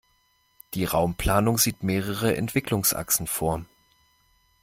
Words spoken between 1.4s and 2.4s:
sieht mehrere